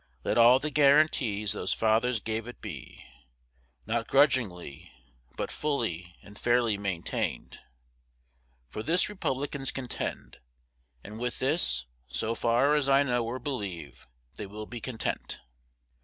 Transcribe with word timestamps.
Let 0.23 0.35
all 0.35 0.57
the 0.57 0.71
guaranties 0.71 1.51
those 1.51 1.73
fathers 1.75 2.19
gave 2.19 2.47
it 2.47 2.59
be, 2.59 3.05
not 3.85 4.07
grudgingly, 4.07 4.91
but 5.37 5.51
fully 5.51 6.15
and 6.23 6.39
fairly 6.39 6.75
maintained. 6.75 7.59
For 8.67 8.81
this 8.81 9.09
Republicans 9.09 9.71
contend, 9.71 10.39
and 11.03 11.19
with 11.19 11.37
this, 11.37 11.85
so 12.07 12.33
far 12.33 12.73
as 12.73 12.89
I 12.89 13.03
know 13.03 13.23
or 13.23 13.37
believe, 13.37 14.07
they 14.37 14.47
will 14.47 14.65
be 14.65 14.81
content. 14.81 15.39